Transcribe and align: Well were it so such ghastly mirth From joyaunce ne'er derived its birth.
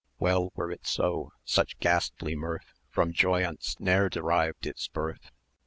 Well 0.17 0.49
were 0.55 0.71
it 0.71 0.87
so 0.87 1.31
such 1.45 1.77
ghastly 1.77 2.35
mirth 2.35 2.73
From 2.89 3.13
joyaunce 3.13 3.79
ne'er 3.79 4.09
derived 4.09 4.65
its 4.65 4.87
birth. 4.87 5.29